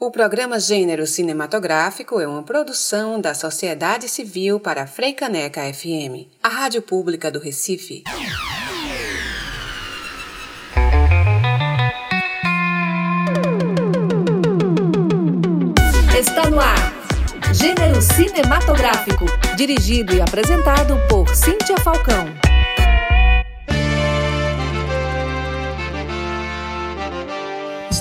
[0.00, 6.48] O programa Gênero Cinematográfico é uma produção da Sociedade Civil para a Freicaneca FM, a
[6.48, 8.04] rádio pública do Recife.
[16.16, 16.94] Está no ar.
[17.52, 19.24] Gênero Cinematográfico,
[19.56, 22.47] dirigido e apresentado por Cíntia Falcão.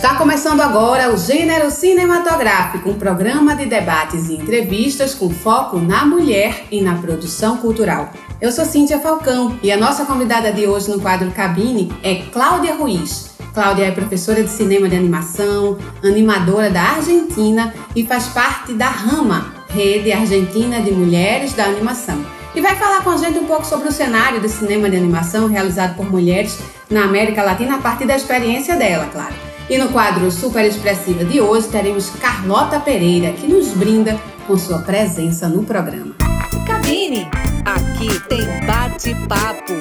[0.07, 6.05] Está começando agora o Gênero Cinematográfico, um programa de debates e entrevistas com foco na
[6.05, 8.11] mulher e na produção cultural.
[8.39, 12.75] Eu sou Cíntia Falcão e a nossa convidada de hoje no quadro Cabine é Cláudia
[12.75, 13.31] Ruiz.
[13.53, 19.53] Cláudia é professora de cinema de animação, animadora da Argentina e faz parte da RAMA,
[19.67, 22.25] Rede Argentina de Mulheres da Animação.
[22.55, 25.49] E vai falar com a gente um pouco sobre o cenário de cinema de animação
[25.49, 26.57] realizado por mulheres
[26.89, 29.46] na América Latina a partir da experiência dela, claro.
[29.69, 34.17] E no quadro Super Expressiva de hoje teremos Carlota Pereira, que nos brinda
[34.47, 36.15] com sua presença no programa.
[36.65, 37.27] Cabine,
[37.65, 39.73] aqui tem bate-papo.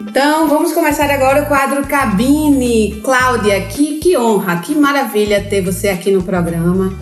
[0.00, 3.00] Então, vamos começar agora o quadro Cabine.
[3.04, 6.92] Cláudia, que, que honra, que maravilha ter você aqui no programa.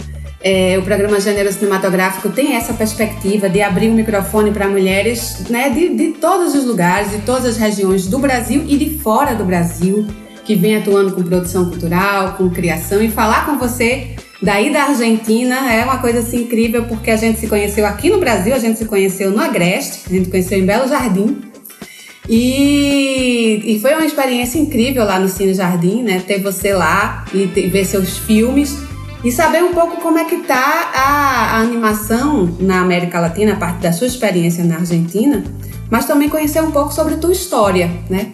[0.45, 5.49] É, o programa Gênero Cinematográfico tem essa perspectiva de abrir o um microfone para mulheres
[5.49, 9.37] né, de, de todos os lugares, de todas as regiões do Brasil e de fora
[9.37, 10.05] do Brasil,
[10.45, 13.01] que vem atuando com produção cultural, com criação.
[13.01, 17.39] E falar com você daí da Argentina é uma coisa assim, incrível, porque a gente
[17.39, 20.67] se conheceu aqui no Brasil, a gente se conheceu no Agreste, a gente conheceu em
[20.67, 21.41] Belo Jardim.
[22.29, 26.21] E, e foi uma experiência incrível lá no Cine Jardim, né?
[26.27, 28.92] Ter você lá e ter, ver seus filmes
[29.25, 33.56] e saber um pouco como é que tá a, a animação na América Latina, a
[33.56, 35.45] parte da sua experiência na Argentina,
[35.91, 38.33] mas também conhecer um pouco sobre tua história, né?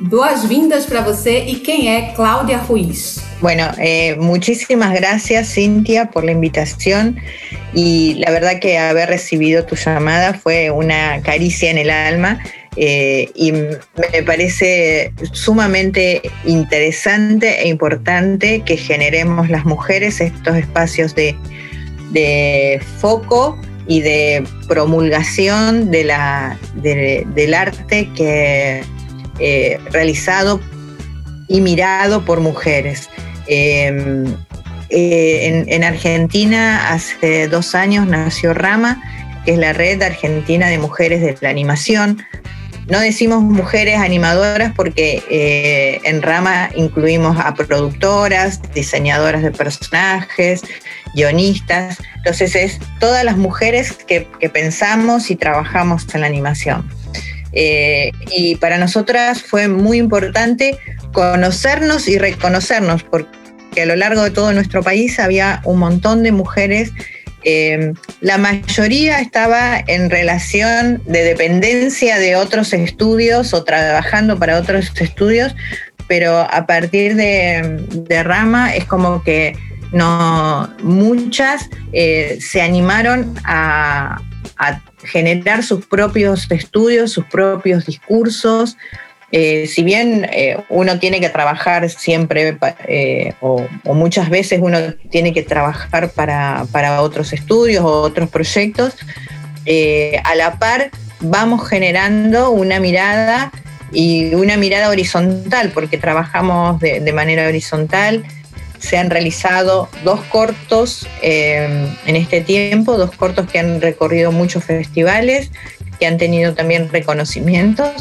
[0.00, 3.20] Boas-vindas para você y quién es Claudia Ruiz.
[3.42, 7.18] Bueno, eh, muchísimas gracias Cintia por la invitación
[7.74, 12.38] y la verdad que haber recibido tu llamada fue una caricia en el alma
[12.76, 21.36] eh, y me parece sumamente interesante e importante que generemos las mujeres estos espacios de,
[22.98, 28.82] foco y de promulgación de la, del arte que
[29.40, 30.60] eh, realizado
[31.48, 33.08] y mirado por mujeres.
[33.46, 34.26] Em,
[34.90, 39.02] eh, en, Argentina hace dos años nació Rama,
[39.44, 42.22] que es la red argentina de mujeres de la animación.
[42.90, 50.62] No decimos mujeres animadoras porque eh, en Rama incluimos a productoras, diseñadoras de personajes,
[51.14, 51.98] guionistas.
[52.16, 56.88] Entonces es todas las mujeres que pensamos y trabajamos en la animación.
[57.52, 60.78] Eh, y para nosotras fue muy importante
[61.12, 66.32] conocernos y reconocernos, porque a lo largo de todo nuestro país había un montón de
[66.32, 66.92] mujeres.
[67.44, 74.92] Eh, la mayoría estaba en relación de dependencia de otros estudios o trabajando para otros
[75.00, 75.54] estudios,
[76.06, 79.56] pero a partir de, Rama es como que
[79.92, 84.20] no, muchas eh, se animaron a
[85.04, 88.76] generar sus propios estudios, sus propios discursos.
[89.32, 92.56] Eh, si bien eh, uno tiene que trabajar siempre
[92.88, 98.96] eh, o, muchas veces uno tiene que trabajar para, para otros estudios o otros proyectos,
[100.24, 100.90] a la par
[101.20, 103.52] vamos generando una mirada
[103.92, 108.24] y una mirada horizontal, porque trabajamos de, manera horizontal.
[108.80, 115.52] Se han realizado dos cortos en este tiempo, dos cortos que han recorrido muchos festivales,
[116.00, 117.92] que han tenido también reconocimientos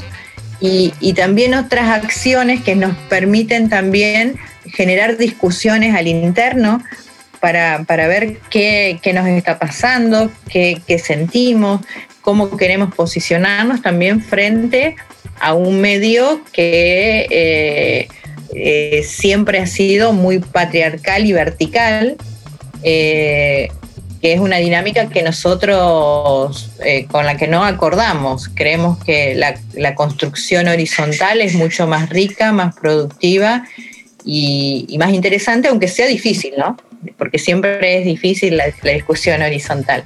[0.62, 6.84] y, también otras acciones que nos permiten también generar discusiones al interno
[7.40, 11.82] para, ver qué, nos está pasando, qué, sentimos,
[12.22, 14.96] cómo queremos posicionarnos también frente
[15.40, 17.28] a un medio que...
[17.30, 18.08] Eh,
[18.56, 22.18] eh, siempre ha sido muy patriarcal y vertical,
[22.82, 23.70] eh,
[24.22, 28.50] que es una dinámica que nosotros eh, con la que no acordamos.
[28.50, 33.66] Creemos que la, construcción horizontal es mucho más rica, más productiva
[34.26, 36.78] y, más interesante, aunque sea difícil, ¿no?
[37.18, 40.04] Porque siempre es difícil la, discusión horizontal.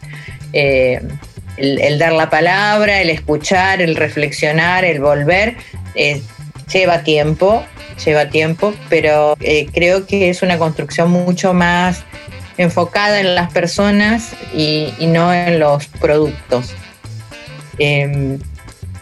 [0.53, 5.55] el, dar la palabra, el escuchar, el reflexionar, el volver,
[6.71, 7.63] lleva tiempo
[8.03, 12.03] lleva tiempo, pero eh, creo que es una construcción mucho más
[12.57, 16.73] enfocada en las personas y, no en los productos.
[17.77, 18.39] Em,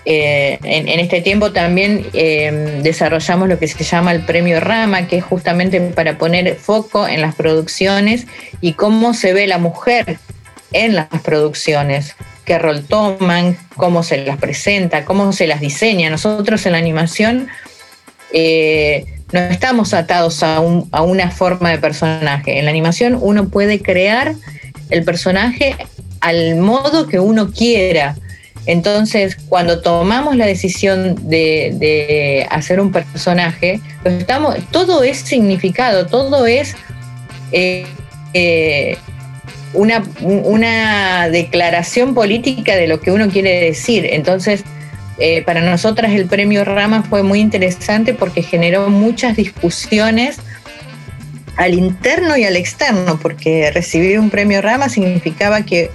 [0.04, 5.18] Eh, en, este tiempo también eh, desarrollamos lo que se llama el premio Rama, que
[5.18, 8.26] es justamente para poner foco en las producciones
[8.62, 10.18] y cómo se ve la mujer
[10.74, 12.16] en las producciones,
[12.46, 16.10] qué rol toman, cómo se las presenta, cómo se las diseña.
[16.10, 17.48] Nosotros en la animación
[18.34, 22.60] eh, no estamos atados a, una forma de personaje.
[22.60, 24.36] En la animación uno puede crear
[24.90, 25.76] el personaje
[26.20, 28.16] al modo que uno quiera
[28.66, 36.46] entonces, cuando tomamos la decisión de, hacer un personaje, pues estamos, todo es significado, todo
[36.46, 36.76] es
[37.52, 37.86] eh,
[38.34, 38.98] eh,
[39.74, 44.08] una, una, declaración política de lo que uno quiere decir.
[44.12, 44.64] Entonces,
[45.22, 50.38] eh, para nosotras el premio Rama fue muy interesante porque generó muchas discusiones
[51.58, 55.90] al interno y al externo, porque recibir un premio Rama significaba que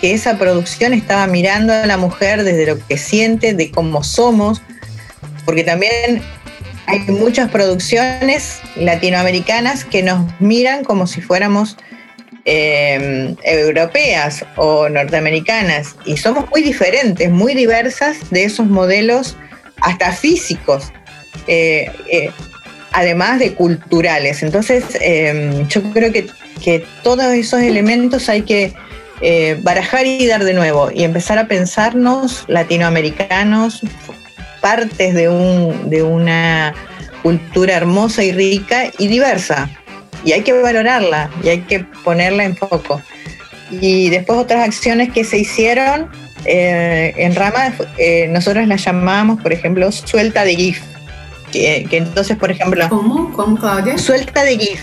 [0.00, 4.60] que esa producción estaba mirando a la mujer desde lo que siente, de cómo somos,
[5.46, 6.20] porque también
[6.86, 11.78] hay muchas producciones latinoamericanas que nos miran como si fuéramos
[12.44, 19.36] eh, europeas o norteamericanas y somos muy diferentes, muy diversas de esos modelos
[19.80, 20.92] hasta físicos,
[21.46, 22.30] eh, eh,
[22.92, 24.42] además de culturales.
[24.42, 24.84] Entonces
[25.68, 26.26] yo creo que,
[26.62, 28.74] que todos esos elementos hay que
[29.20, 33.80] eh, barajar y dar de nuevo y empezar a pensarnos latinoamericanos,
[34.60, 36.74] partes de, un, de una
[37.22, 39.70] cultura hermosa y rica y diversa.
[40.24, 43.00] Y hay que valorarla y hay que ponerla en foco.
[43.70, 46.08] Y después otras acciones que se hicieron
[46.44, 50.80] eh, en Rama, eh, nosotros las llamamos, por ejemplo, suelta de GIF.
[51.52, 52.88] Que, que entonces, por ejemplo...
[52.88, 53.32] ¿Cómo?
[53.32, 53.96] ¿Cómo, Claudia?
[53.98, 54.80] Suelta de GIF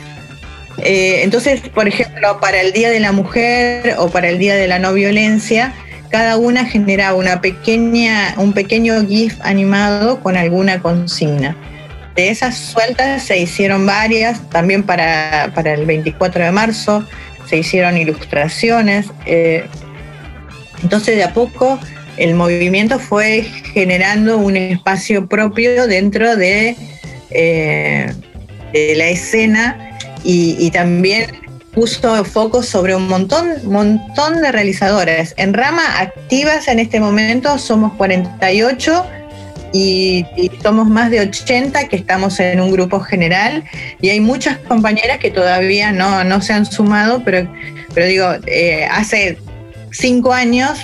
[0.78, 4.68] eh, entonces, por ejemplo, para el Día de la Mujer o para el Día de
[4.68, 5.74] la No Violencia,
[6.10, 11.56] cada una generaba una pequeña, un pequeño GIF animado con alguna consigna.
[12.22, 17.04] De esas sueltas se hicieron varias, también para, el 24 de marzo
[17.50, 19.08] se hicieron ilustraciones.
[19.26, 19.66] Eh,
[20.84, 21.80] entonces, de a poco,
[22.18, 23.42] el movimiento fue
[23.74, 26.76] generando un espacio propio dentro de,
[27.32, 28.14] eh,
[28.72, 31.26] de la escena y, también
[31.74, 35.34] puso foco sobre un montón, montón de realizadoras.
[35.38, 39.21] En Rama activas en este momento somos 48
[39.74, 40.26] y,
[40.62, 43.64] somos más de 80 que estamos en un grupo general
[44.02, 47.50] y hay muchas compañeras que todavía no, no se han sumado, pero,
[47.94, 49.38] pero digo, eh, hace
[49.92, 50.80] cinco años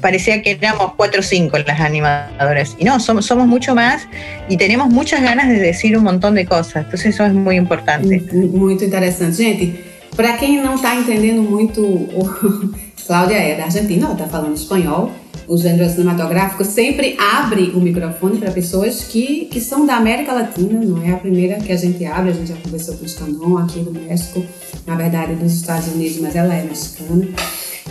[0.00, 2.76] parecía que éramos cuatro o cinco las animadoras.
[2.78, 4.06] Y no, somos, somos mucho más
[4.48, 6.84] y tenemos muchas ganas de decir un montón de cosas.
[6.84, 8.22] Entonces eso es muy importante.
[8.32, 9.42] Muito interessante.
[9.42, 9.84] Gente,
[10.16, 12.76] para quem não está entendendo muito, o...
[13.06, 15.12] Cláudia é da Argentina, está falando espanhol.
[15.48, 20.80] O gênero cinematográfico sempre abre o microfone para pessoas que, que são da América Latina,
[20.80, 23.58] não é a primeira que a gente abre, a gente já conversou com o Escandon
[23.58, 24.44] aqui do México,
[24.84, 27.28] na verdade dos Estados Unidos, mas ela é mexicana.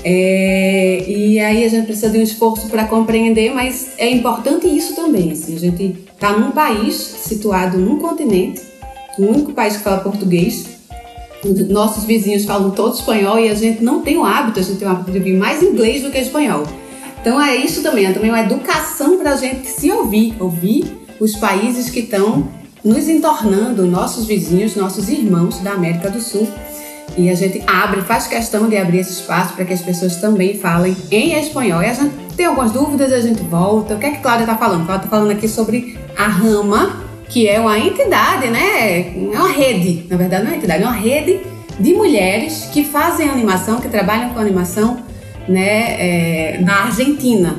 [0.03, 4.93] É, e aí a gente precisa de um esforço para compreender, mas é importante isso
[4.93, 5.31] também.
[5.31, 8.61] Assim, a gente está num país situado num continente,
[9.17, 10.75] o único país que fala português.
[11.69, 14.87] Nossos vizinhos falam todo espanhol e a gente não tem o hábito, a gente tem
[14.87, 16.63] o hábito de ouvir mais inglês do que espanhol.
[17.25, 21.35] Então é isso também, é também uma educação para a gente se ouvir, ouvir os
[21.35, 22.47] países que estão
[22.83, 26.47] nos entornando nossos vizinhos, nossos irmãos da América do Sul
[27.17, 30.59] e a gente abre, faz questão de abrir esse espaço para que as pessoas também
[30.59, 31.81] falem em espanhol.
[31.81, 33.95] E a gente tem algumas dúvidas, a gente volta.
[33.95, 34.85] O que é que Cláudia está falando?
[34.85, 38.99] Cláudia está falando aqui sobre a Rama, que é uma entidade, né?
[38.99, 41.41] É uma rede, na verdade não é uma entidade, é uma rede
[41.79, 45.04] de mulheres que fazem animação, que trabalham com animação
[45.47, 47.55] né, é, na Argentina.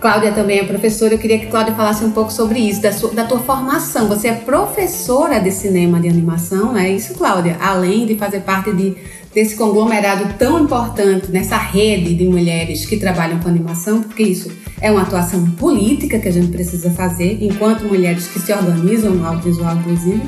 [0.00, 3.14] Cláudia também é professora, eu queria que Cláudia falasse um pouco sobre isso, da, sua,
[3.14, 4.06] da tua formação.
[4.08, 7.56] Você é professora de cinema de animação, é isso, Cláudia?
[7.58, 8.94] Além de fazer parte de,
[9.32, 14.90] desse conglomerado tão importante, nessa rede de mulheres que trabalham com animação, porque isso é
[14.90, 19.74] uma atuação política que a gente precisa fazer, enquanto mulheres que se organizam no audiovisual,
[19.76, 20.22] inclusive,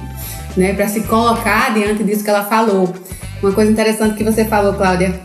[0.57, 2.95] né, para se colocar diante disso que ela falou.
[3.43, 5.21] Uma coisa interessante que você falou, Cláudia,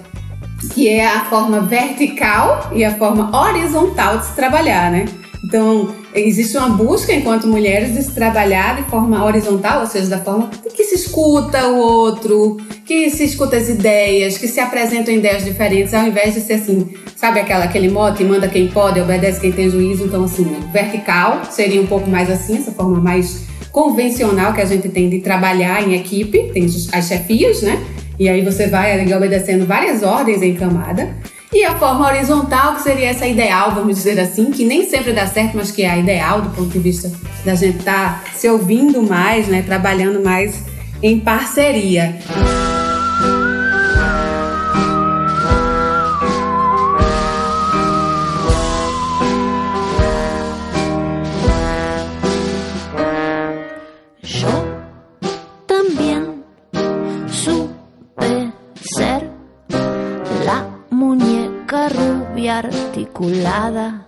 [0.73, 5.05] que é a forma vertical e a forma horizontal de se trabalhar, né?
[5.43, 10.19] Então, existe uma busca enquanto mulheres de se trabalhar de forma horizontal, ou seja, da
[10.19, 15.43] forma que se escuta o outro, que se escuta as ideias, que se apresentam ideias
[15.43, 19.51] diferentes, ao invés de ser assim, sabe aquela, aquele mote, manda quem pode, obedece quem
[19.51, 20.05] tem juízo.
[20.05, 24.89] Então, assim, vertical seria um pouco mais assim, essa forma mais convencional que a gente
[24.89, 27.83] tem de trabalhar em equipe, tem as chefias, né?
[28.19, 31.09] E aí você vai obedecendo várias ordens em camada.
[31.53, 35.27] E a forma horizontal, que seria essa ideal, vamos dizer assim, que nem sempre dá
[35.27, 37.11] certo, mas que é a ideal do ponto de vista
[37.43, 40.63] da gente estar tá se ouvindo mais, né, trabalhando mais
[41.03, 42.15] em parceria.
[62.65, 64.07] Articulada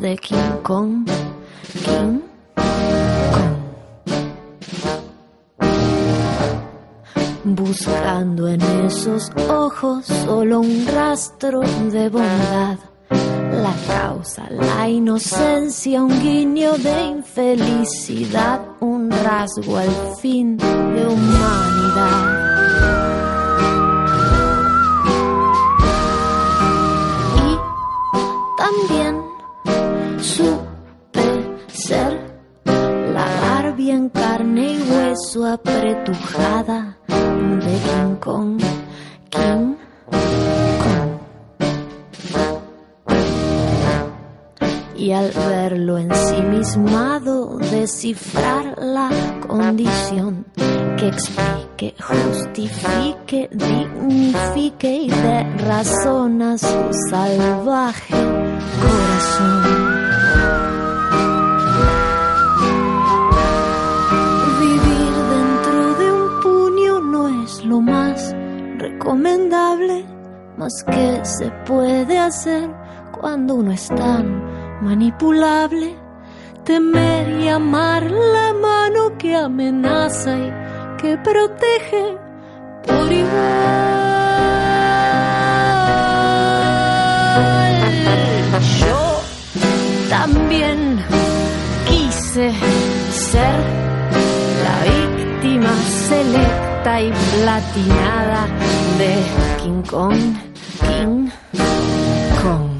[0.00, 1.06] de King Kong,
[1.84, 2.20] King
[3.32, 3.60] Kong.
[7.44, 12.78] Buscando en esos ojos solo un rastro de bondad,
[13.10, 19.90] la causa, la inocencia, un guiño de infelicidad, un rasgo al
[20.20, 22.39] fin de humanidad.
[35.20, 38.60] Hueso apretujada de King Kong,
[39.28, 39.74] King
[40.82, 41.18] Kong.
[44.96, 49.10] Y al verlo ensimismado, descifrar la
[49.46, 50.46] condición
[50.98, 59.59] que explique, justifique, dignifique y dé razón a su salvaje corazón.
[69.10, 70.04] Recomendable,
[70.56, 72.70] más que se puede hacer
[73.10, 75.96] cuando uno es tan manipulable.
[76.64, 80.52] Temer y amar la mano que amenaza y
[81.02, 82.18] que protege
[82.86, 83.90] por igual.
[88.78, 89.20] Yo
[90.08, 91.04] también
[91.88, 92.52] quise
[93.10, 93.58] ser
[94.62, 95.74] la víctima
[96.08, 98.46] selecta y platinada
[98.98, 99.12] de
[99.62, 100.34] King Kong,
[100.80, 101.28] King
[102.42, 102.70] Kong.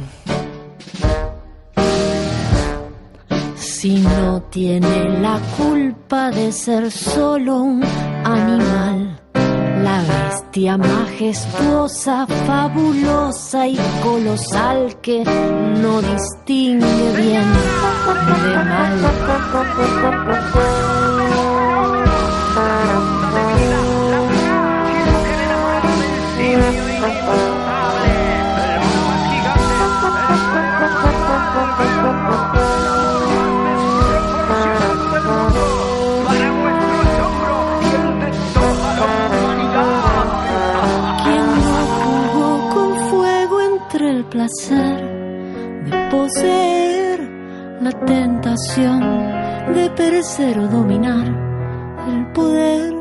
[3.57, 7.85] Si no tiene la culpa de ser solo un
[8.25, 17.53] animal, la bestia majestuosa, fabulosa y colosal que no distingue bien
[18.45, 19.01] de mal.
[44.41, 47.21] De poseer,
[47.83, 49.01] la tentación
[49.75, 51.27] de perecer o dominar,
[52.09, 52.95] el poder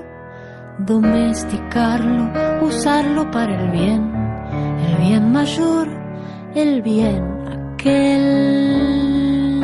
[0.80, 2.30] domesticarlo,
[2.62, 4.12] usarlo para el bien,
[4.86, 5.88] el bien mayor,
[6.56, 9.64] el bien aquel.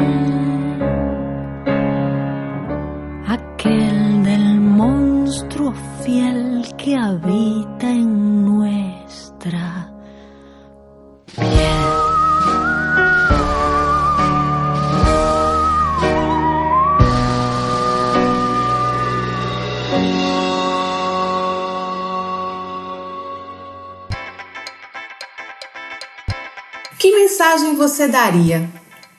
[3.28, 8.45] Aquel del monstruo fiel que habita en
[27.76, 28.70] você daria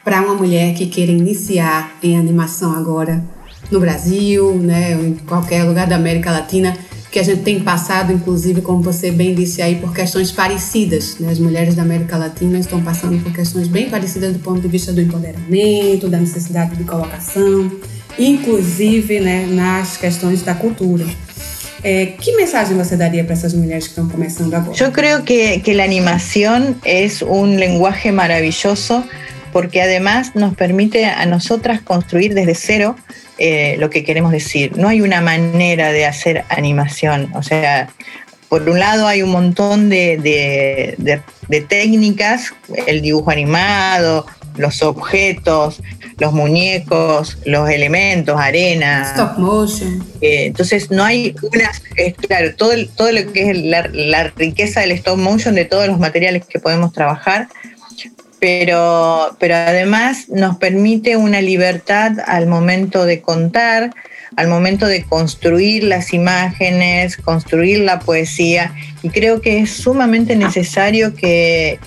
[0.04, 3.22] para uma mulher que queira iniciar em animação agora
[3.70, 6.76] no Brasil, né, em qualquer lugar da América Latina?
[7.16, 11.16] que a gente tem passado, inclusive, como você bem disse aí, por questões parecidas.
[11.18, 11.30] Né?
[11.30, 14.92] As mulheres da América Latina estão passando por questões bem parecidas do ponto de vista
[14.92, 17.72] do empoderamento, da necessidade de colocação,
[18.18, 21.06] inclusive né, nas questões da cultura.
[21.82, 24.72] Eh, ¿Qué mensaje você daría para esas mujeres que están comenzando ahora?
[24.72, 29.04] Yo creo que, que la animación es un lenguaje maravilloso
[29.52, 32.96] porque además nos permite a nosotras construir desde cero
[33.38, 34.76] eh, lo que queremos decir.
[34.76, 37.30] No hay una manera de hacer animación.
[37.34, 37.88] O sea,
[38.48, 40.98] por un lado hay un montón de,
[41.68, 42.54] técnicas,
[42.86, 44.26] el dibujo animado,
[44.56, 45.82] los objetos,
[46.18, 49.10] los muñecos, los elementos, arena.
[49.10, 50.04] Stop motion.
[50.20, 51.70] Eh, entonces no hay una,
[52.16, 55.98] claro, todo, todo lo que es la, la, riqueza del stop motion, de todos los
[55.98, 57.48] materiales que podemos trabajar,
[58.40, 63.92] pero, pero además nos permite una libertad al momento de contar,
[64.36, 71.14] al momento de construir las imágenes, construir la poesía, y creo que es sumamente necesario
[71.14, 71.78] que,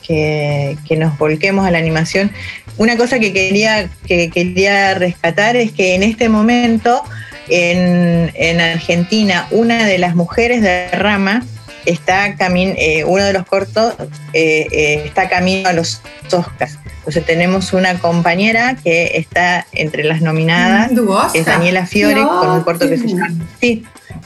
[0.98, 2.32] nos volquemos a la animación.
[2.80, 7.04] Una cosa que quería, que quería rescatar es que en este momento
[7.50, 11.44] en, en Argentina una de las mujeres de Rama
[11.86, 13.96] está camino, eh, uno de los cortos
[14.32, 16.78] eh, eh, está camino a los Oscars.
[17.00, 22.62] Entonces tenemos una compañera que está entre las nominadas, mm, es Daniela Fiore, con un
[22.62, 23.30] corto que se llama...
[23.60, 23.84] Sí,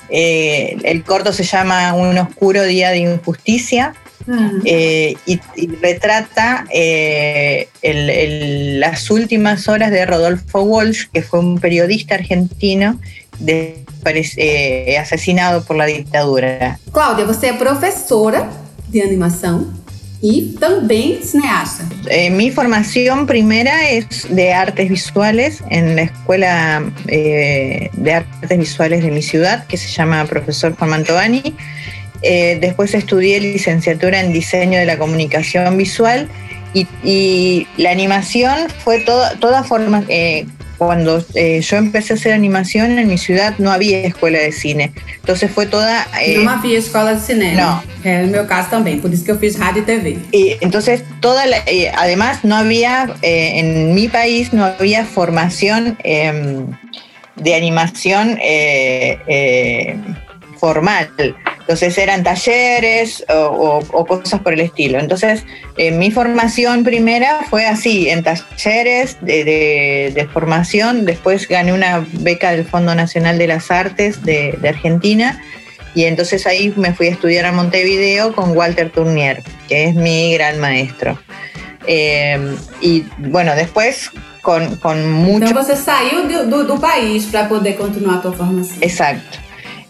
[0.09, 3.95] el corto se llama Un oscuro día de injusticia.
[4.27, 4.51] Ah.
[4.63, 5.39] y,
[5.81, 6.65] retrata
[7.83, 12.99] las últimas horas de Rodolfo Walsh, que fue un periodista argentino
[13.39, 13.83] de,
[14.37, 16.79] eh, asesinado por la dictadura.
[16.91, 18.49] Cláudia, você é professora
[18.89, 19.73] de animação
[20.21, 21.83] y también cineasta.
[22.09, 29.03] Eh, mi formación primera es de artes visuales en la Escuela eh, de Artes Visuales
[29.03, 31.55] de mi ciudad, que se llama Profesor Juan Mantovani.
[32.23, 36.29] Después estudié licenciatura en diseño de la comunicación visual
[36.73, 40.03] y, la animación fue toda, toda forma,
[40.77, 44.91] cuando eh, yo empecé a hacer animación en mi ciudad no había escuela de cine.
[45.15, 46.07] Entonces fue toda...
[46.21, 47.55] Eh, no había escuela de cine.
[47.55, 47.83] No.
[48.03, 50.17] En mi caso también, por eso que yo fiz radio y TV.
[50.31, 56.67] Y entonces, toda eh, además no había, en mi país no había formación em,
[57.35, 58.37] de animación
[60.63, 61.09] formal.
[61.59, 64.97] Entonces eran talleres o, cosas por el estilo.
[64.97, 65.43] Entonces
[65.75, 71.03] eh, mi formación primera fue así, en talleres de, formación.
[71.03, 75.41] Después gané una beca del Fondo Nacional de las Artes de, Argentina.
[75.95, 80.33] Y entonces ahí me fui a estudiar a Montevideo con Walter Tournier, que es mi
[80.35, 81.19] gran maestro.
[81.87, 85.47] Eh, y bueno, después con, con mucho...
[85.47, 88.77] Entonces salió del país para poder continuar tu formación.
[88.81, 89.42] Exacto.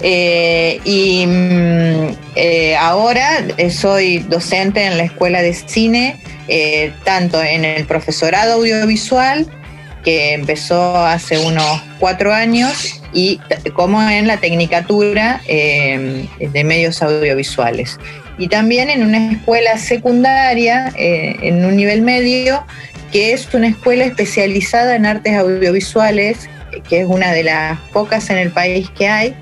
[0.06, 6.18] Eh, y mm, eh, ahora soy docente en la escuela de cine,
[6.50, 9.48] eh, tanto en el profesorado audiovisual,
[10.04, 13.40] que empezó hace unos cuatro años, y
[13.74, 17.98] como en la tecnicatura de medios audiovisuales.
[18.38, 22.66] Y también en una escuela secundaria, en un nivel medio,
[23.13, 26.50] que es una escuela especializada en artes audiovisuales,
[26.89, 29.36] que es una de las pocas en el país que hay,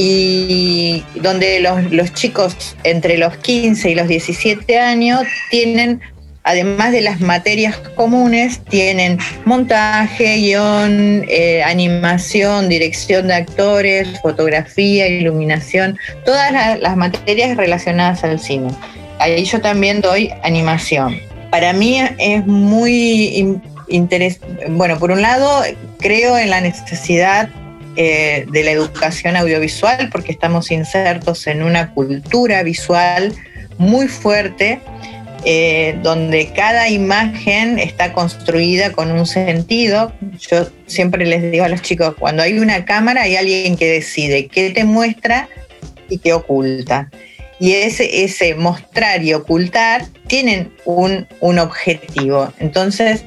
[0.00, 6.00] y donde los, chicos entre los 15 y los 17 años tienen,
[6.44, 15.98] además de las materias comunes, tienen montaje, guion, eh, animación, dirección de actores, fotografía, iluminación,
[16.24, 18.68] todas las, materias relacionadas al cine.
[19.18, 21.18] Ahí yo también doy animación.
[21.50, 23.58] Para mí es muy
[23.88, 25.64] interesante, bueno, por un lado
[25.98, 27.48] creo en la necesidad
[28.00, 33.34] eh, de la educación audiovisual, porque estamos insertos en una cultura visual
[33.76, 34.78] muy fuerte,
[35.44, 40.12] eh, donde cada imagen está construida con un sentido.
[40.38, 44.46] Yo siempre les digo a los chicos, cuando hay una cámara hay alguien que decide
[44.46, 45.48] qué te muestra
[46.08, 47.10] y qué oculta.
[47.58, 52.52] Y ese, ese mostrar y ocultar tienen un, un objetivo.
[52.60, 53.24] Entonces,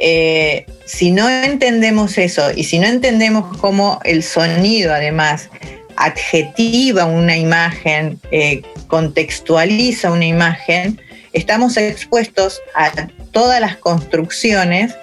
[0.00, 5.48] eh, si no entendemos eso y si no entendemos cómo el sonido además
[5.96, 11.00] adjetiva una imagen, eh, contextualiza una imagen,
[11.32, 12.90] estamos expuestos a
[13.30, 14.94] todas las construcciones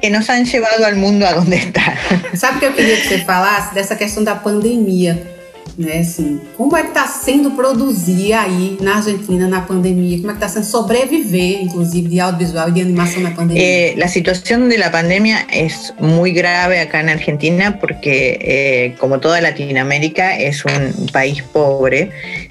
[0.00, 1.94] que nos han llevado al mundo a donde está.
[2.34, 5.39] ¿Sabe que eu queria que você falasse dessa questão da pandemia?
[5.76, 5.98] Né?
[5.98, 10.18] Assim, como é que está sendo produzir aí na Argentina na pandemia?
[10.18, 13.62] Como é que está sendo sobreviver, inclusive, de audiovisual y de animación en la pandemia?
[13.62, 19.20] Eh, la situación de la pandemia es muy grave acá en Argentina porque, eh, como
[19.20, 22.10] toda Latinoamérica, es un país pobre.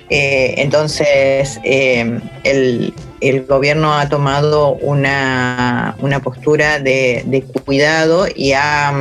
[0.10, 8.54] Eh, entonces, eh, el, el, gobierno ha tomado una, una postura de, de, cuidado y
[8.54, 8.92] ha...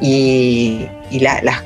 [0.00, 1.62] Y, y la, la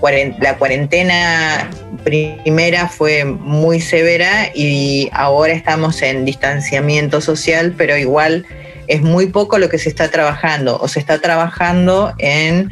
[0.58, 1.70] cuarentena
[2.04, 8.46] primera fue muy severa y ahora estamos en distanciamiento social, pero igual
[8.86, 12.70] es muy poco lo que se está trabajando o se está trabajando en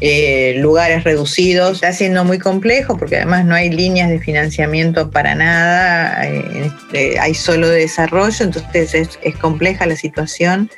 [0.00, 1.74] eh, lugares reducidos.
[1.74, 7.18] Está siendo muy complejo porque además no hay líneas de financiamiento para nada, eh, este,
[7.18, 10.70] hay solo desarrollo, entonces es, es compleja la situación.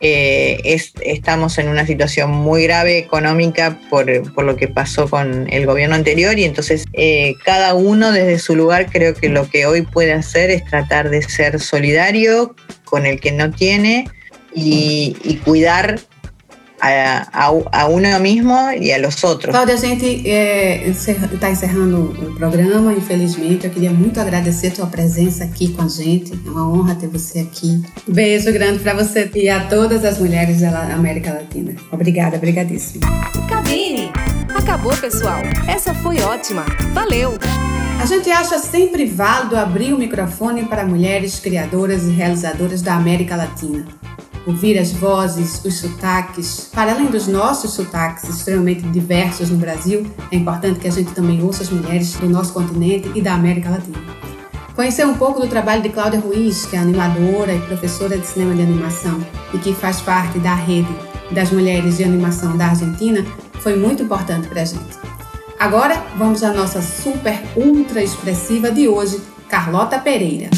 [0.00, 4.06] Eh, estamos en una situación muy grave económica por,
[4.44, 8.86] lo que pasó con el gobierno anterior y entonces eh, cada uno desde su lugar
[8.92, 13.32] creo que lo que hoy puede hacer es tratar de ser solidario con el que
[13.32, 14.08] no tiene
[14.54, 15.98] y, cuidar
[16.80, 19.52] a, a, uno mismo e a los outros.
[19.52, 23.66] Cláudia, a gente está é, encerra, encerrando o programa, infelizmente.
[23.66, 26.32] Eu queria muito agradecer a tua presença aqui com a gente.
[26.32, 27.82] É uma honra ter você aqui.
[28.06, 31.74] Beijo grande para você e a todas as mulheres da América Latina.
[31.90, 33.06] Obrigada, obrigadíssima.
[33.48, 34.10] Cabine!
[34.56, 35.40] Acabou, pessoal.
[35.66, 36.64] Essa foi ótima.
[36.92, 37.38] Valeu!
[38.00, 43.34] A gente acha sempre válido abrir o microfone para mulheres criadoras e realizadoras da América
[43.34, 43.84] Latina
[44.46, 46.68] ouvir as vozes, os sotaques.
[46.72, 51.42] Para além dos nossos sotaques extremamente diversos no Brasil, é importante que a gente também
[51.42, 53.98] ouça as mulheres do nosso continente e da América Latina.
[54.74, 58.54] Conhecer um pouco do trabalho de Cláudia Ruiz, que é animadora e professora de cinema
[58.54, 59.20] de animação
[59.52, 60.88] e que faz parte da rede
[61.32, 63.24] das mulheres de animação da Argentina,
[63.54, 64.96] foi muito importante para a gente.
[65.58, 70.48] Agora, vamos à nossa super ultra expressiva de hoje, Carlota Pereira.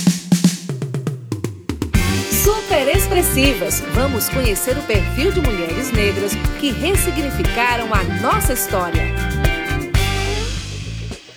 [3.20, 9.02] Expressivas, vamos conhecer o perfil de mulheres negras que ressignificaram a nossa história.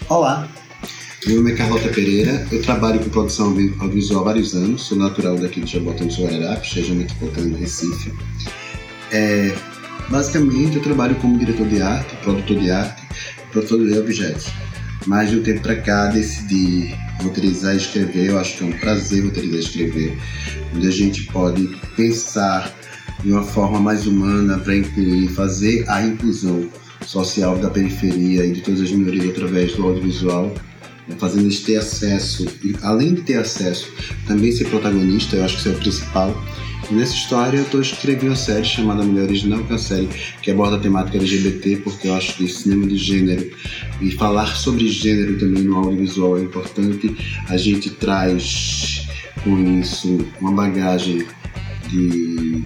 [0.07, 0.47] Olá,
[1.27, 5.35] meu nome é Carlota Pereira, eu trabalho com produção audiovisual há vários anos, sou natural
[5.35, 8.13] daqui de Jabotão do Guararapes, região metropolitana Recife.
[9.11, 9.53] É,
[10.09, 13.01] basicamente, eu trabalho como diretor de arte, produtor de arte,
[13.51, 14.47] produtor de objetos.
[15.05, 18.71] Mas de um tempo para cá decidi roteirizar e escrever, eu acho que é um
[18.71, 20.17] prazer roteirizar e escrever,
[20.75, 22.73] onde a gente pode pensar
[23.23, 26.69] de uma forma mais humana para incluir, fazer a inclusão
[27.05, 30.53] social da periferia e de todas as minorias através do audiovisual,
[31.17, 33.91] fazendo eles ter acesso, e além de ter acesso,
[34.25, 36.43] também ser protagonista, eu acho que isso é o principal,
[36.91, 40.09] nessa história eu estou escrevendo uma série chamada Mulher Original, que é uma série
[40.41, 43.49] que aborda a temática LGBT, porque eu acho que cinema de gênero
[44.01, 47.15] e falar sobre gênero também no audiovisual é importante.
[47.49, 49.07] A gente traz
[49.43, 51.25] com isso uma bagagem
[51.89, 52.63] de,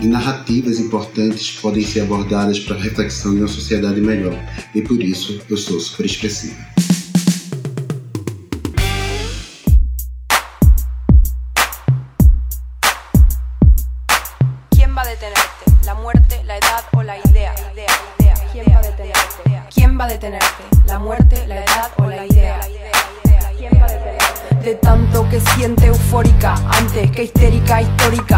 [0.00, 4.36] de narrativas importantes que podem ser abordadas para reflexão de uma sociedade melhor.
[4.74, 6.75] E por isso eu sou super expressiva.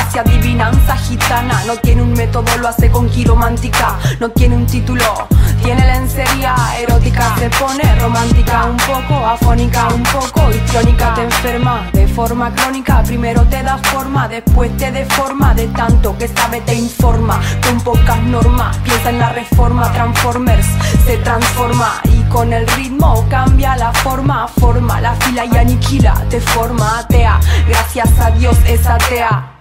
[0.00, 5.28] hacia adivinanza gitana, no tiene un método, lo hace con quiromántica, no tiene un título,
[5.62, 12.06] tiene lencería erótica, se pone romántica, un poco afónica, un poco histriónica, te enferma de
[12.08, 17.40] forma crónica, primero te da forma, después te deforma, de tanto que sabe te informa,
[17.66, 20.66] con pocas normas, piensa en la reforma, Transformers
[21.04, 26.40] se transforma y con el ritmo cambia la forma, forma la fila y aniquila, te
[26.40, 29.59] forma atea, gracias a Dios es atea,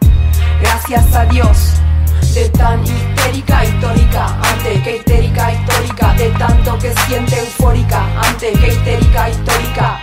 [0.61, 1.73] gracias a Dios.
[2.33, 8.67] De tan histérica histórica, antes que histérica histórica, de tanto que siente eufórica, antes que
[8.67, 9.99] histérica histórica,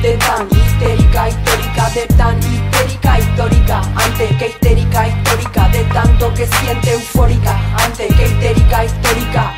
[0.00, 6.46] de tan histérica histórica, de tan histérica histórica, antes que histérica histórica, de tanto que
[6.46, 9.54] siente eufórica, antes que histérica histórica,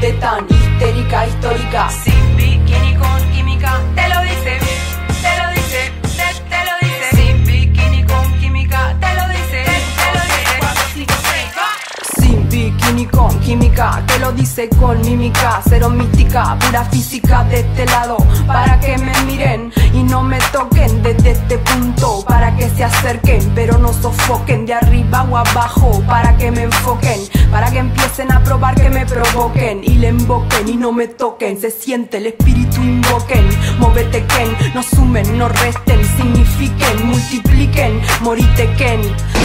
[0.00, 4.58] de tan histérica histórica, sin bikini con química, te lo dice,
[13.06, 18.78] con química, te lo dice con mímica, cero mística, pura física de este lado, para
[18.80, 21.91] que me miren y no me toquen desde este punto,
[22.82, 27.20] se acerquen, pero no sofoquen de arriba o abajo, para que me enfoquen,
[27.52, 31.60] para que empiecen a probar que me provoquen y le invoquen y no me toquen,
[31.60, 39.00] se siente el espíritu invoquen, móvete ken, no sumen, no resten, signifiquen, multipliquen, moritequen,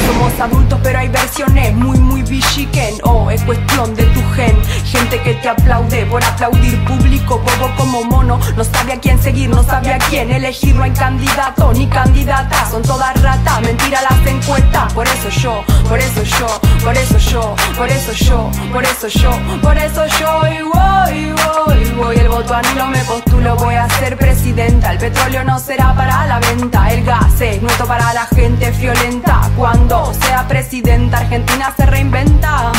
[0.07, 5.21] somos adultos pero hay versiones muy muy bichiquen, oh es cuestión de tu gen, gente
[5.21, 9.61] que te aplaude por aplaudir público, bobo como mono, no sabe a quién seguir, no
[9.61, 13.21] sabe a quién elegir, no hay candidato ni candidata, son todas
[13.61, 14.93] mentira las encuestas.
[14.93, 16.47] Por eso yo, por eso yo,
[16.83, 21.91] por eso yo, por eso yo, por eso yo, por eso yo y voy, voy,
[21.91, 22.15] voy.
[22.17, 24.91] El voto anulo me postulo, voy a ser presidenta.
[24.93, 29.41] El petróleo no será para la venta, el gas es nuestro para la gente violenta.
[29.57, 32.71] Cuando sea presidenta, Argentina se reinventa.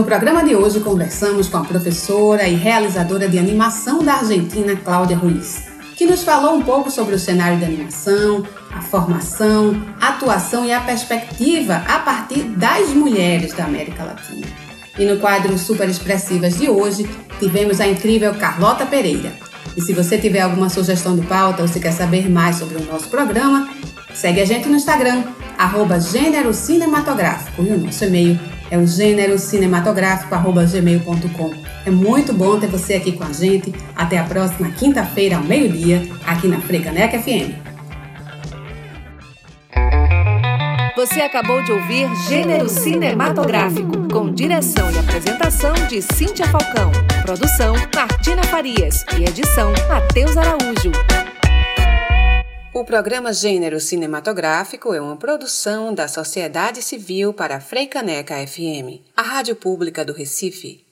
[0.00, 5.14] No programa de hoje conversamos com a professora e realizadora de animação da Argentina, Cláudia
[5.14, 10.64] Ruiz, que nos falou um pouco sobre o cenário da animação, a formação, a atuação
[10.64, 14.46] e a perspectiva a partir das mulheres da América Latina.
[14.98, 17.06] E no quadro Super Expressivas de hoje,
[17.38, 19.34] tivemos a incrível Carlota Pereira.
[19.76, 22.86] E se você tiver alguma sugestão de pauta ou se quer saber mais sobre o
[22.86, 23.68] nosso programa,
[24.14, 25.24] segue a gente no Instagram,
[25.60, 31.50] arroba Gênero Cinematográfico, e o nosso e-mail é o gênero cinematográfico.gmail.com.
[31.84, 33.74] É muito bom ter você aqui com a gente.
[33.94, 37.52] Até a próxima quinta-feira, ao meio-dia, aqui na Frecaneca FM.
[40.96, 46.90] Você acabou de ouvir Gênero Cinematográfico, com direção e apresentação de Cíntia Falcão.
[47.22, 50.92] Produção Martina Farias e edição Matheus Araújo.
[52.72, 59.56] O programa Gênero Cinematográfico é uma produção da Sociedade Civil para Freicaneca FM, a rádio
[59.56, 60.86] pública do Recife.